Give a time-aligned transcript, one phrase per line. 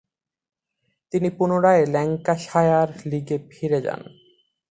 [1.13, 4.01] তিনি পুনরায় ল্যাঙ্কাশায়ার লীগে ফিরে যান।